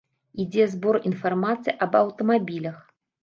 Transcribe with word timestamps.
Ідзе 0.43 0.63
збор 0.71 0.97
інфармацыі 1.09 1.77
аб 1.87 1.99
аўтамабілях. 2.01 2.81